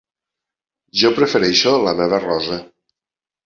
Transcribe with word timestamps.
Jo 1.03 1.11
prefereixo 1.21 1.77
la 1.87 1.95
meva 2.03 2.23
rosa. 2.27 2.61